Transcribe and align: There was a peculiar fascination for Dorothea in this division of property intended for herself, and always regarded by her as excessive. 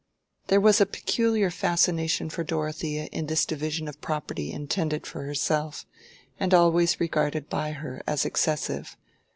There 0.47 0.59
was 0.59 0.81
a 0.81 0.87
peculiar 0.87 1.51
fascination 1.51 2.31
for 2.31 2.43
Dorothea 2.43 3.05
in 3.11 3.27
this 3.27 3.45
division 3.45 3.87
of 3.87 4.01
property 4.01 4.51
intended 4.51 5.05
for 5.05 5.21
herself, 5.21 5.85
and 6.39 6.55
always 6.55 6.99
regarded 6.99 7.49
by 7.49 7.73
her 7.73 8.01
as 8.07 8.25
excessive. 8.25 8.97